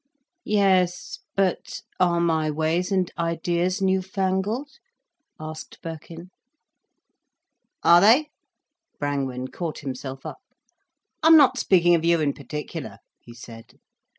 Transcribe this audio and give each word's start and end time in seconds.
"Yes, 0.47 1.19
but 1.35 1.83
are 1.99 2.19
my 2.19 2.49
ways 2.49 2.91
and 2.91 3.11
ideas 3.19 3.83
new 3.83 4.01
fangled?" 4.01 4.79
asked 5.39 5.79
Birkin. 5.83 6.31
"Are 7.83 8.01
they?" 8.01 8.31
Brangwen 8.97 9.49
caught 9.49 9.77
himself 9.81 10.25
up. 10.25 10.41
"I'm 11.21 11.37
not 11.37 11.59
speaking 11.59 11.93
of 11.93 12.03
you 12.03 12.19
in 12.19 12.33
particular," 12.33 12.97
he 13.19 13.35
said. 13.35 13.75